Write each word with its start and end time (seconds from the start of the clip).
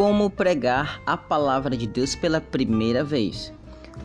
Como 0.00 0.30
pregar 0.30 0.98
a 1.04 1.14
palavra 1.14 1.76
de 1.76 1.86
Deus 1.86 2.14
pela 2.14 2.40
primeira 2.40 3.04
vez? 3.04 3.52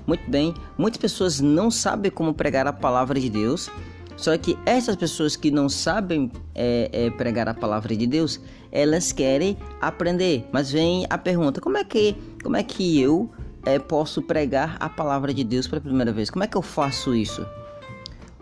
Muito 0.05 0.29
bem, 0.29 0.53
muitas 0.77 0.97
pessoas 0.97 1.39
não 1.39 1.71
sabem 1.71 2.11
como 2.11 2.33
pregar 2.33 2.67
a 2.67 2.73
palavra 2.73 3.17
de 3.17 3.29
Deus. 3.29 3.71
Só 4.17 4.37
que 4.37 4.59
essas 4.65 4.97
pessoas 4.97 5.37
que 5.37 5.49
não 5.49 5.69
sabem 5.69 6.29
é, 6.53 6.89
é, 6.91 7.09
pregar 7.11 7.47
a 7.47 7.53
palavra 7.53 7.95
de 7.95 8.05
Deus, 8.05 8.41
elas 8.73 9.13
querem 9.13 9.57
aprender. 9.79 10.45
Mas 10.51 10.69
vem 10.69 11.05
a 11.09 11.17
pergunta: 11.17 11.61
como 11.61 11.77
é 11.77 11.83
que, 11.85 12.13
como 12.43 12.57
é 12.57 12.63
que 12.63 12.99
eu 12.99 13.31
é, 13.65 13.79
posso 13.79 14.21
pregar 14.21 14.75
a 14.81 14.89
palavra 14.89 15.33
de 15.33 15.45
Deus 15.45 15.65
pela 15.65 15.79
primeira 15.79 16.11
vez? 16.11 16.29
Como 16.29 16.43
é 16.43 16.47
que 16.47 16.57
eu 16.57 16.61
faço 16.61 17.15
isso? 17.15 17.47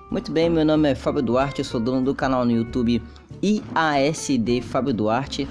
Muito 0.10 0.32
bem, 0.32 0.50
meu 0.50 0.66
nome 0.66 0.90
é 0.90 0.96
Fábio 0.96 1.22
Duarte, 1.22 1.60
eu 1.60 1.66
sou 1.66 1.80
dono 1.80 2.04
do 2.04 2.16
canal 2.16 2.46
no 2.46 2.52
YouTube 2.52 3.00
IASD 3.44 4.60
Fábio 4.64 4.92
Duarte. 4.92 5.48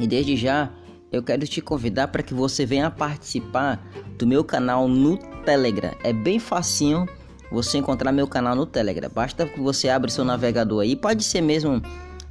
E 0.00 0.06
desde 0.08 0.36
já 0.36 0.68
eu 1.12 1.22
quero 1.22 1.46
te 1.46 1.60
convidar 1.60 2.08
para 2.08 2.22
que 2.22 2.32
você 2.32 2.64
venha 2.64 2.90
participar 2.90 3.86
do 4.18 4.26
meu 4.26 4.42
canal 4.42 4.88
no 4.88 5.18
Telegram. 5.44 5.92
É 6.02 6.12
bem 6.12 6.38
facinho 6.38 7.06
você 7.50 7.76
encontrar 7.76 8.10
meu 8.12 8.26
canal 8.26 8.56
no 8.56 8.64
Telegram. 8.64 9.10
Basta 9.14 9.44
que 9.46 9.60
você 9.60 9.90
abra 9.90 10.10
seu 10.10 10.24
navegador 10.24 10.80
aí, 10.80 10.96
pode 10.96 11.22
ser 11.22 11.42
mesmo 11.42 11.82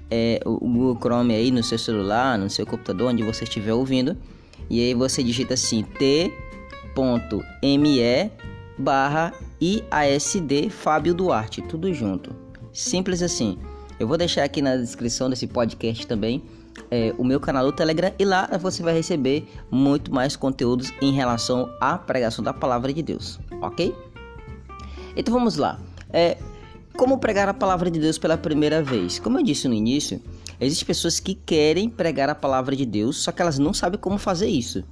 é, 0.09 0.41
o 0.43 0.57
Google 0.67 0.97
Chrome 0.99 1.35
aí 1.35 1.51
no 1.51 1.61
seu 1.63 1.77
celular, 1.77 2.39
no 2.39 2.49
seu 2.49 2.65
computador, 2.65 3.11
onde 3.11 3.21
você 3.21 3.43
estiver 3.43 3.73
ouvindo. 3.73 4.17
E 4.67 4.79
aí 4.79 4.95
você 4.95 5.21
digita 5.21 5.53
assim 5.53 5.83
t.me 5.83 6.21
barra 8.79 9.31
IASD 9.61 10.69
Fábio 10.71 11.13
Duarte, 11.13 11.61
tudo 11.61 11.93
junto. 11.93 12.35
Simples 12.73 13.21
assim. 13.21 13.59
Eu 13.99 14.07
vou 14.07 14.17
deixar 14.17 14.43
aqui 14.43 14.59
na 14.63 14.75
descrição 14.75 15.29
desse 15.29 15.45
podcast 15.45 16.07
também 16.07 16.41
é, 16.89 17.13
o 17.17 17.23
meu 17.23 17.39
canal 17.39 17.65
do 17.65 17.71
Telegram 17.71 18.13
e 18.17 18.25
lá 18.25 18.49
você 18.59 18.83
vai 18.83 18.93
receber 18.93 19.47
muito 19.69 20.13
mais 20.13 20.35
conteúdos 20.35 20.93
em 21.01 21.11
relação 21.11 21.69
à 21.79 21.97
pregação 21.97 22.43
da 22.43 22.53
palavra 22.53 22.93
de 22.93 23.01
Deus, 23.01 23.39
ok? 23.61 23.95
Então 25.15 25.33
vamos 25.33 25.55
lá. 25.55 25.79
É, 26.09 26.37
como 26.97 27.17
pregar 27.17 27.47
a 27.47 27.53
palavra 27.53 27.89
de 27.89 27.99
Deus 27.99 28.17
pela 28.17 28.37
primeira 28.37 28.83
vez? 28.83 29.19
Como 29.19 29.39
eu 29.39 29.43
disse 29.43 29.67
no 29.67 29.73
início, 29.73 30.21
existem 30.59 30.85
pessoas 30.85 31.19
que 31.19 31.33
querem 31.33 31.89
pregar 31.89 32.29
a 32.29 32.35
palavra 32.35 32.75
de 32.75 32.85
Deus, 32.85 33.23
só 33.23 33.31
que 33.31 33.41
elas 33.41 33.57
não 33.57 33.73
sabem 33.73 33.99
como 33.99 34.17
fazer 34.17 34.47
isso, 34.47 34.83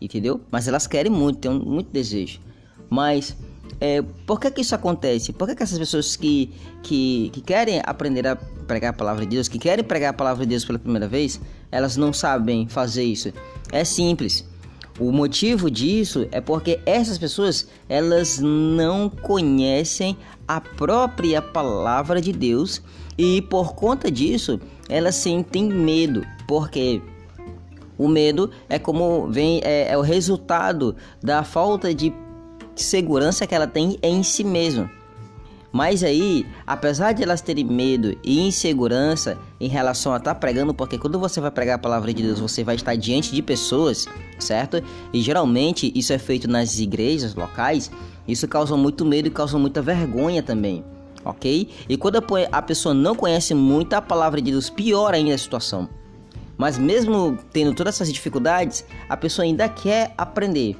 entendeu? 0.00 0.40
Mas 0.50 0.68
elas 0.68 0.86
querem 0.86 1.10
muito, 1.10 1.38
têm 1.38 1.50
muito 1.50 1.90
desejo. 1.90 2.40
Mas 2.88 3.36
é, 3.80 4.02
por 4.26 4.40
que, 4.40 4.50
que 4.50 4.60
isso 4.60 4.74
acontece? 4.74 5.32
Por 5.32 5.48
que, 5.48 5.54
que 5.54 5.62
essas 5.62 5.78
pessoas 5.78 6.16
que, 6.16 6.52
que, 6.82 7.30
que 7.32 7.40
querem 7.40 7.80
aprender 7.84 8.26
a 8.26 8.36
pregar 8.36 8.90
a 8.90 8.92
palavra 8.92 9.24
de 9.24 9.36
Deus, 9.36 9.48
que 9.48 9.58
querem 9.58 9.84
pregar 9.84 10.10
a 10.10 10.12
palavra 10.12 10.44
de 10.44 10.50
Deus 10.50 10.64
pela 10.64 10.78
primeira 10.78 11.08
vez, 11.08 11.40
elas 11.70 11.96
não 11.96 12.12
sabem 12.12 12.66
fazer 12.68 13.04
isso? 13.04 13.32
É 13.72 13.84
simples. 13.84 14.48
O 14.98 15.10
motivo 15.12 15.70
disso 15.70 16.28
é 16.30 16.42
porque 16.42 16.78
essas 16.84 17.16
pessoas 17.16 17.66
elas 17.88 18.38
não 18.38 19.08
conhecem 19.08 20.16
a 20.46 20.60
própria 20.60 21.40
palavra 21.40 22.20
de 22.20 22.32
Deus 22.32 22.82
e 23.16 23.40
por 23.40 23.74
conta 23.74 24.10
disso 24.10 24.60
elas 24.90 25.14
sentem 25.14 25.64
medo, 25.64 26.26
porque 26.46 27.00
o 27.96 28.08
medo 28.08 28.50
é 28.68 28.78
como 28.78 29.28
vem 29.28 29.60
é, 29.64 29.92
é 29.92 29.96
o 29.96 30.02
resultado 30.02 30.94
da 31.22 31.44
falta 31.44 31.94
de 31.94 32.12
segurança 32.74 33.46
que 33.46 33.54
ela 33.54 33.66
tem 33.66 33.98
em 34.02 34.22
si 34.22 34.44
mesma. 34.44 34.90
Mas 35.72 36.02
aí, 36.02 36.44
apesar 36.66 37.12
de 37.12 37.22
elas 37.22 37.40
terem 37.40 37.64
medo 37.64 38.16
e 38.24 38.40
insegurança 38.40 39.38
em 39.60 39.68
relação 39.68 40.12
a 40.12 40.16
estar 40.16 40.34
tá 40.34 40.40
pregando, 40.40 40.74
porque 40.74 40.98
quando 40.98 41.18
você 41.18 41.40
vai 41.40 41.50
pregar 41.50 41.76
a 41.76 41.78
palavra 41.78 42.12
de 42.12 42.22
Deus, 42.22 42.40
você 42.40 42.64
vai 42.64 42.74
estar 42.74 42.96
diante 42.96 43.32
de 43.32 43.40
pessoas, 43.40 44.08
certo? 44.38 44.82
E 45.12 45.20
geralmente 45.20 45.92
isso 45.94 46.12
é 46.12 46.18
feito 46.18 46.48
nas 46.48 46.80
igrejas 46.80 47.36
locais, 47.36 47.90
isso 48.26 48.48
causa 48.48 48.76
muito 48.76 49.04
medo 49.04 49.28
e 49.28 49.30
causa 49.30 49.58
muita 49.58 49.80
vergonha 49.80 50.42
também, 50.42 50.84
ok? 51.24 51.68
E 51.88 51.96
quando 51.96 52.20
a 52.50 52.62
pessoa 52.62 52.92
não 52.92 53.14
conhece 53.14 53.54
muito 53.54 53.94
a 53.94 54.02
palavra 54.02 54.42
de 54.42 54.50
Deus, 54.50 54.68
pior 54.68 55.14
ainda 55.14 55.34
a 55.34 55.38
situação. 55.38 55.88
Mas 56.58 56.76
mesmo 56.76 57.38
tendo 57.52 57.72
todas 57.74 57.94
essas 57.94 58.12
dificuldades, 58.12 58.84
a 59.08 59.16
pessoa 59.16 59.44
ainda 59.46 59.68
quer 59.68 60.12
aprender 60.18 60.76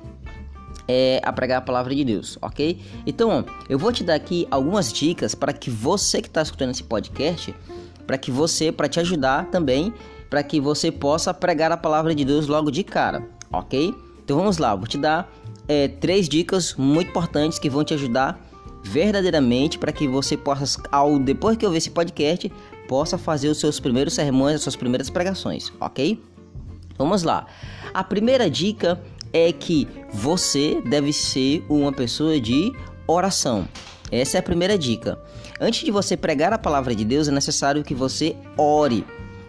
é, 0.88 1.20
a 1.25 1.32
pregar 1.32 1.58
a 1.58 1.60
palavra 1.60 1.94
de 1.94 2.04
Deus, 2.04 2.38
ok? 2.42 2.81
Então, 3.06 3.44
eu 3.69 3.78
vou 3.78 3.92
te 3.92 4.03
dar 4.03 4.14
aqui 4.14 4.47
algumas 4.50 4.92
dicas 4.92 5.34
para 5.34 5.53
que 5.53 5.70
você 5.70 6.20
que 6.20 6.28
está 6.28 6.42
escutando 6.42 6.70
esse 6.70 6.82
podcast, 6.82 7.54
para 8.06 8.19
que 8.19 8.31
você, 8.31 8.72
para 8.72 8.88
te 8.88 8.98
ajudar 8.98 9.47
também, 9.50 9.94
para 10.28 10.42
que 10.42 10.60
você 10.60 10.91
possa 10.91 11.32
pregar 11.32 11.70
a 11.70 11.76
palavra 11.76 12.14
de 12.14 12.25
Deus 12.25 12.47
logo 12.47 12.70
de 12.70 12.82
cara, 12.82 13.22
ok? 13.53 13.94
Então 14.25 14.36
vamos 14.36 14.59
lá, 14.59 14.75
vou 14.75 14.86
te 14.86 14.98
dar 14.98 15.30
é, 15.69 15.88
três 15.88 16.28
dicas 16.28 16.75
muito 16.75 17.10
importantes 17.10 17.59
que 17.59 17.70
vão 17.70 17.84
te 17.84 17.94
ajudar 17.94 18.41
verdadeiramente 18.82 19.78
para 19.78 19.92
que 19.92 20.09
você 20.09 20.36
possa, 20.36 20.82
ao 20.91 21.19
depois 21.19 21.56
que 21.56 21.64
eu 21.64 21.70
ver 21.70 21.78
esse 21.78 21.91
podcast, 21.91 22.50
possa 22.88 23.16
fazer 23.16 23.48
os 23.48 23.59
seus 23.59 23.78
primeiros 23.78 24.14
sermões, 24.14 24.56
as 24.56 24.62
suas 24.62 24.76
primeiras 24.76 25.10
pregações, 25.10 25.72
ok? 25.80 26.20
Vamos 26.98 27.22
lá. 27.22 27.47
A 27.94 28.03
primeira 28.03 28.50
dica 28.50 29.00
é 29.32 29.52
que 29.52 29.86
você 30.12 30.80
deve 30.84 31.12
ser 31.12 31.64
uma 31.68 31.92
pessoa 31.92 32.41
de 32.41 32.72
oração. 33.06 33.68
Essa 34.10 34.38
é 34.38 34.41
a 34.41 34.42
primeira 34.42 34.76
dica. 34.76 35.18
Antes 35.60 35.84
de 35.84 35.91
você 35.91 36.16
pregar 36.16 36.52
a 36.52 36.58
palavra 36.58 36.94
de 36.94 37.04
Deus, 37.04 37.28
é 37.28 37.30
necessário 37.30 37.84
que 37.84 37.94
você 37.94 38.34
ore 38.56 39.04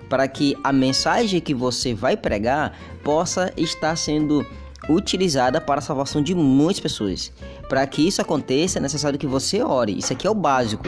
para 0.09 0.27
que 0.27 0.57
a 0.63 0.73
mensagem 0.73 1.39
que 1.39 1.53
você 1.53 1.93
vai 1.93 2.17
pregar 2.17 2.77
possa 3.03 3.51
estar 3.55 3.95
sendo 3.95 4.45
utilizada 4.89 5.61
para 5.61 5.79
a 5.79 5.81
salvação 5.81 6.21
de 6.21 6.35
muitas 6.35 6.79
pessoas. 6.79 7.31
Para 7.69 7.87
que 7.87 8.05
isso 8.05 8.21
aconteça, 8.21 8.77
é 8.77 8.81
necessário 8.81 9.17
que 9.17 9.27
você 9.27 9.63
ore. 9.63 9.97
Isso 9.97 10.11
aqui 10.11 10.27
é 10.27 10.29
o 10.29 10.35
básico. 10.35 10.87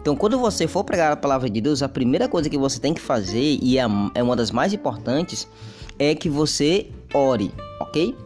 Então, 0.00 0.16
quando 0.16 0.38
você 0.38 0.66
for 0.66 0.84
pregar 0.84 1.12
a 1.12 1.16
palavra 1.16 1.50
de 1.50 1.60
Deus, 1.60 1.82
a 1.82 1.88
primeira 1.88 2.28
coisa 2.28 2.48
que 2.48 2.56
você 2.56 2.78
tem 2.78 2.94
que 2.94 3.00
fazer, 3.00 3.58
e 3.60 3.76
é, 3.76 3.82
é 4.14 4.22
uma 4.22 4.36
das 4.36 4.50
mais 4.50 4.72
importantes, 4.72 5.48
é 5.98 6.14
que 6.14 6.30
você 6.30 6.88
ore, 7.12 7.52
ok? 7.80 8.16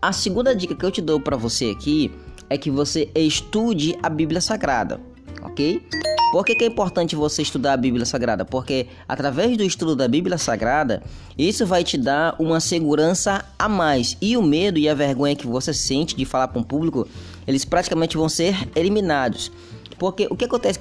A 0.00 0.12
segunda 0.12 0.54
dica 0.54 0.76
que 0.76 0.86
eu 0.86 0.92
te 0.92 1.02
dou 1.02 1.20
para 1.20 1.36
você 1.36 1.70
aqui 1.70 2.12
é 2.48 2.56
que 2.56 2.70
você 2.70 3.10
estude 3.16 3.98
a 4.00 4.08
Bíblia 4.08 4.40
Sagrada, 4.40 5.00
ok? 5.42 5.82
Por 6.30 6.44
que, 6.44 6.54
que, 6.54 6.64
é 6.64 6.68
importante 6.68 7.16
você 7.16 7.42
estudar 7.42 7.72
a 7.72 7.76
Bíblia 7.76 8.06
Sagrada? 8.06 8.44
Porque 8.44 8.86
através 9.08 9.56
do 9.56 9.64
estudo 9.64 9.96
da 9.96 10.06
Bíblia 10.06 10.38
Sagrada, 10.38 11.02
isso 11.36 11.66
vai 11.66 11.82
te 11.82 11.98
dar 11.98 12.36
uma 12.38 12.60
segurança 12.60 13.44
a 13.58 13.68
mais. 13.68 14.16
E 14.20 14.36
o 14.36 14.42
medo 14.42 14.78
e 14.78 14.88
a 14.88 14.94
vergonha 14.94 15.34
que 15.34 15.48
você 15.48 15.74
sente 15.74 16.14
de 16.14 16.24
falar 16.24 16.46
para 16.46 16.60
um 16.60 16.64
público, 16.64 17.08
eles 17.44 17.64
praticamente 17.64 18.16
vão 18.16 18.28
ser 18.28 18.68
eliminados. 18.76 19.50
Porque 19.98 20.28
o 20.30 20.36
que 20.36 20.44
acontece 20.44 20.78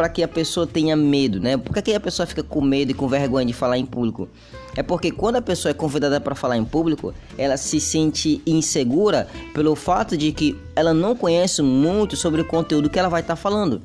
para 0.00 0.08
que 0.08 0.22
a 0.22 0.28
pessoa 0.28 0.66
tenha 0.66 0.96
medo, 0.96 1.38
né? 1.38 1.58
Por 1.58 1.74
que 1.82 1.92
a 1.92 2.00
pessoa 2.00 2.24
fica 2.24 2.42
com 2.42 2.62
medo 2.62 2.90
e 2.90 2.94
com 2.94 3.06
vergonha 3.06 3.44
de 3.44 3.52
falar 3.52 3.76
em 3.76 3.84
público? 3.84 4.30
É 4.74 4.82
porque 4.82 5.10
quando 5.10 5.36
a 5.36 5.42
pessoa 5.42 5.72
é 5.72 5.74
convidada 5.74 6.18
para 6.18 6.34
falar 6.34 6.56
em 6.56 6.64
público, 6.64 7.12
ela 7.36 7.58
se 7.58 7.78
sente 7.78 8.40
insegura 8.46 9.28
pelo 9.52 9.74
fato 9.74 10.16
de 10.16 10.32
que 10.32 10.58
ela 10.74 10.94
não 10.94 11.14
conhece 11.14 11.60
muito 11.60 12.16
sobre 12.16 12.40
o 12.40 12.46
conteúdo 12.46 12.88
que 12.88 12.98
ela 12.98 13.10
vai 13.10 13.20
estar 13.20 13.36
tá 13.36 13.42
falando. 13.42 13.82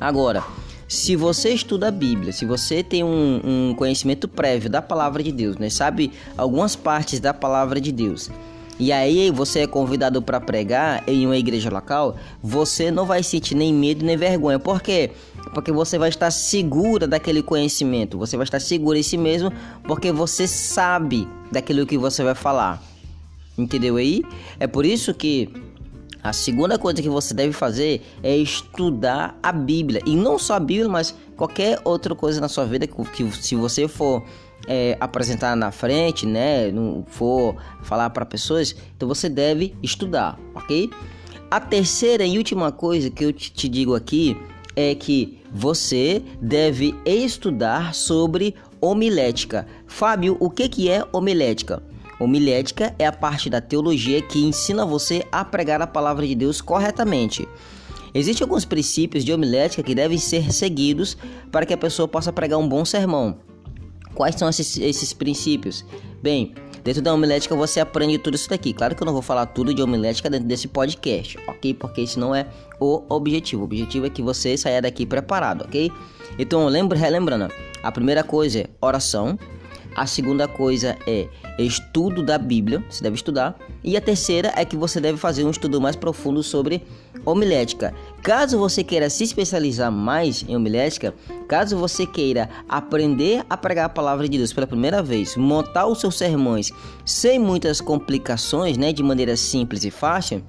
Agora, 0.00 0.42
se 0.88 1.14
você 1.14 1.50
estuda 1.50 1.86
a 1.86 1.92
Bíblia, 1.92 2.32
se 2.32 2.44
você 2.44 2.82
tem 2.82 3.04
um, 3.04 3.40
um 3.70 3.74
conhecimento 3.76 4.26
prévio 4.26 4.68
da 4.68 4.82
palavra 4.82 5.22
de 5.22 5.30
Deus, 5.30 5.56
né? 5.58 5.70
sabe 5.70 6.10
algumas 6.36 6.74
partes 6.74 7.20
da 7.20 7.32
palavra 7.32 7.80
de 7.80 7.92
Deus, 7.92 8.32
e 8.78 8.92
aí 8.92 9.30
você 9.30 9.60
é 9.60 9.66
convidado 9.66 10.20
para 10.20 10.40
pregar 10.40 11.02
em 11.06 11.24
uma 11.26 11.36
igreja 11.36 11.70
local, 11.70 12.16
você 12.42 12.90
não 12.90 13.06
vai 13.06 13.22
sentir 13.22 13.54
nem 13.54 13.72
medo 13.72 14.04
nem 14.04 14.16
vergonha. 14.16 14.58
Por 14.58 14.82
quê? 14.82 15.12
Porque 15.52 15.70
você 15.70 15.98
vai 15.98 16.08
estar 16.08 16.30
segura 16.30 17.06
daquele 17.06 17.42
conhecimento, 17.42 18.18
você 18.18 18.36
vai 18.36 18.44
estar 18.44 18.60
segura 18.60 18.98
em 18.98 19.02
si 19.02 19.16
mesmo, 19.16 19.52
porque 19.84 20.10
você 20.10 20.48
sabe 20.48 21.28
daquilo 21.52 21.86
que 21.86 21.96
você 21.96 22.24
vai 22.24 22.34
falar. 22.34 22.82
Entendeu 23.56 23.96
aí? 23.96 24.22
É 24.58 24.66
por 24.66 24.84
isso 24.84 25.14
que 25.14 25.48
a 26.24 26.32
segunda 26.32 26.78
coisa 26.78 27.00
que 27.02 27.08
você 27.08 27.34
deve 27.34 27.52
fazer 27.52 28.02
é 28.22 28.34
estudar 28.36 29.38
a 29.42 29.52
Bíblia. 29.52 30.00
E 30.06 30.16
não 30.16 30.38
só 30.38 30.54
a 30.54 30.60
Bíblia, 30.60 30.88
mas 30.88 31.14
qualquer 31.36 31.80
outra 31.84 32.14
coisa 32.14 32.40
na 32.40 32.48
sua 32.48 32.64
vida 32.64 32.86
que, 32.86 33.04
que 33.04 33.30
se 33.32 33.54
você 33.54 33.88
for 33.88 34.22
é, 34.66 34.96
apresentar 35.00 35.56
na 35.56 35.70
frente, 35.70 36.26
né, 36.26 36.70
não 36.70 37.04
for 37.06 37.56
falar 37.82 38.10
para 38.10 38.24
pessoas, 38.24 38.74
então 38.96 39.08
você 39.08 39.28
deve 39.28 39.74
estudar, 39.82 40.38
ok? 40.54 40.90
A 41.50 41.60
terceira 41.60 42.24
e 42.24 42.36
última 42.38 42.72
coisa 42.72 43.10
que 43.10 43.24
eu 43.24 43.32
te, 43.32 43.68
digo 43.68 43.94
aqui 43.94 44.36
é 44.74 44.94
que 44.94 45.38
você 45.52 46.20
deve 46.40 46.94
estudar 47.06 47.94
sobre 47.94 48.56
homilética. 48.80 49.66
Fábio, 49.86 50.36
o 50.40 50.50
que, 50.50 50.68
que 50.68 50.90
é 50.90 51.04
homilética? 51.12 51.82
Homilética 52.18 52.94
é 52.98 53.06
a 53.06 53.12
parte 53.12 53.48
da 53.48 53.60
teologia 53.60 54.20
que 54.22 54.44
ensina 54.44 54.84
você 54.84 55.24
a 55.30 55.44
pregar 55.44 55.80
a 55.80 55.86
palavra 55.86 56.26
de 56.26 56.34
Deus 56.34 56.60
corretamente. 56.60 57.46
Existem 58.14 58.44
alguns 58.44 58.64
princípios 58.64 59.24
de 59.24 59.32
homilética 59.32 59.82
que 59.82 59.94
devem 59.94 60.16
ser 60.16 60.52
seguidos 60.52 61.16
para 61.50 61.66
que 61.66 61.74
a 61.74 61.76
pessoa 61.76 62.06
possa 62.06 62.32
pregar 62.32 62.58
um 62.60 62.68
bom 62.68 62.84
sermão. 62.84 63.38
Quais 64.14 64.36
são 64.36 64.48
esses, 64.48 64.78
esses 64.78 65.12
princípios? 65.12 65.84
Bem, 66.22 66.54
dentro 66.84 67.02
da 67.02 67.12
homilética 67.12 67.56
você 67.56 67.80
aprende 67.80 68.16
tudo 68.18 68.36
isso 68.36 68.48
daqui. 68.48 68.72
Claro 68.72 68.94
que 68.94 69.02
eu 69.02 69.06
não 69.06 69.12
vou 69.12 69.22
falar 69.22 69.46
tudo 69.46 69.74
de 69.74 69.82
homilética 69.82 70.30
dentro 70.30 70.46
desse 70.46 70.68
podcast, 70.68 71.36
ok? 71.48 71.74
Porque 71.74 72.02
isso 72.02 72.20
não 72.20 72.32
é 72.32 72.46
o 72.78 73.02
objetivo. 73.08 73.62
O 73.62 73.64
objetivo 73.64 74.06
é 74.06 74.10
que 74.10 74.22
você 74.22 74.56
saia 74.56 74.80
daqui 74.80 75.04
preparado, 75.04 75.64
ok? 75.64 75.90
Então, 76.38 76.66
lembra, 76.66 76.96
relembrando, 76.96 77.52
a 77.82 77.90
primeira 77.90 78.22
coisa 78.22 78.60
é 78.60 78.66
oração, 78.80 79.36
a 79.94 80.06
segunda 80.06 80.48
coisa 80.48 80.96
é 81.06 81.28
estudo 81.58 82.22
da 82.22 82.36
Bíblia, 82.38 82.84
você 82.88 83.02
deve 83.02 83.16
estudar. 83.16 83.56
E 83.82 83.96
a 83.96 84.00
terceira 84.00 84.52
é 84.56 84.64
que 84.64 84.76
você 84.76 85.00
deve 85.00 85.18
fazer 85.18 85.44
um 85.44 85.50
estudo 85.50 85.80
mais 85.80 85.94
profundo 85.94 86.42
sobre 86.42 86.82
homilética. 87.24 87.94
Caso 88.22 88.58
você 88.58 88.82
queira 88.82 89.08
se 89.08 89.24
especializar 89.24 89.92
mais 89.92 90.44
em 90.48 90.56
homilética, 90.56 91.14
caso 91.46 91.76
você 91.76 92.06
queira 92.06 92.48
aprender 92.68 93.44
a 93.48 93.56
pregar 93.56 93.86
a 93.86 93.88
palavra 93.88 94.28
de 94.28 94.38
Deus 94.38 94.52
pela 94.52 94.66
primeira 94.66 95.02
vez, 95.02 95.36
montar 95.36 95.86
os 95.86 96.00
seus 96.00 96.16
sermões 96.16 96.70
sem 97.04 97.38
muitas 97.38 97.80
complicações, 97.80 98.76
né, 98.76 98.92
de 98.92 99.02
maneira 99.02 99.36
simples 99.36 99.84
e 99.84 99.90
fácil, 99.90 100.42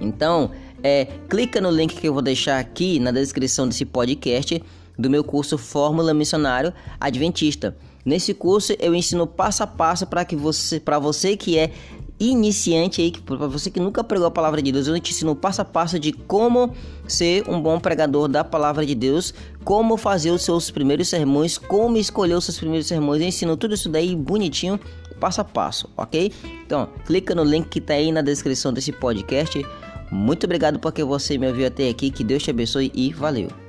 então 0.00 0.50
é, 0.82 1.06
clica 1.28 1.60
no 1.60 1.70
link 1.70 1.96
que 1.96 2.08
eu 2.08 2.12
vou 2.12 2.22
deixar 2.22 2.58
aqui 2.58 2.98
na 2.98 3.12
descrição 3.12 3.68
desse 3.68 3.84
podcast 3.84 4.62
do 4.98 5.08
meu 5.08 5.22
curso 5.22 5.56
Fórmula 5.56 6.12
Missionário 6.12 6.72
Adventista. 7.00 7.76
Nesse 8.04 8.34
curso 8.34 8.74
eu 8.78 8.94
ensino 8.94 9.26
passo 9.26 9.62
a 9.62 9.66
passo 9.66 10.06
para 10.06 10.24
que 10.24 10.34
você, 10.34 10.80
para 10.80 10.98
você 10.98 11.36
que 11.36 11.56
é 11.56 11.72
iniciante 12.18 13.00
aí, 13.00 13.10
para 13.10 13.48
você 13.48 13.70
que 13.70 13.80
nunca 13.80 14.04
pregou 14.04 14.26
a 14.28 14.30
palavra 14.30 14.62
de 14.62 14.70
Deus, 14.70 14.86
eu 14.86 14.98
te 15.00 15.12
ensino 15.12 15.34
passo 15.34 15.62
a 15.62 15.64
passo 15.64 15.98
de 15.98 16.12
como 16.12 16.72
ser 17.06 17.48
um 17.48 17.60
bom 17.60 17.80
pregador 17.80 18.28
da 18.28 18.44
palavra 18.44 18.86
de 18.86 18.94
Deus, 18.94 19.34
como 19.64 19.96
fazer 19.96 20.30
os 20.30 20.42
seus 20.42 20.70
primeiros 20.70 21.08
sermões, 21.08 21.58
como 21.58 21.96
escolher 21.96 22.34
os 22.34 22.44
seus 22.44 22.58
primeiros 22.58 22.86
sermões. 22.86 23.20
Eu 23.20 23.28
ensino 23.28 23.56
tudo 23.56 23.74
isso 23.74 23.88
daí 23.88 24.14
bonitinho, 24.14 24.78
passo 25.18 25.40
a 25.40 25.44
passo, 25.44 25.88
ok? 25.96 26.32
Então, 26.64 26.88
clica 27.06 27.34
no 27.34 27.44
link 27.44 27.68
que 27.68 27.78
está 27.78 27.94
aí 27.94 28.12
na 28.12 28.22
descrição 28.22 28.72
desse 28.72 28.92
podcast. 28.92 29.64
Muito 30.10 30.44
obrigado 30.44 30.78
porque 30.78 31.02
você 31.02 31.38
me 31.38 31.48
ouviu 31.48 31.66
até 31.66 31.88
aqui. 31.88 32.10
Que 32.10 32.22
Deus 32.22 32.42
te 32.42 32.50
abençoe 32.50 32.92
e 32.94 33.12
valeu. 33.12 33.61